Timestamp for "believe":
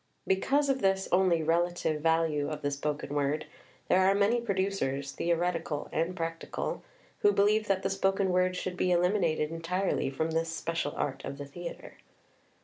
7.31-7.67